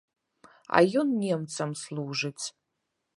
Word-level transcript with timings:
А 0.79 0.81
ён 1.01 1.07
немцам 1.25 1.75
служыць! 1.83 2.45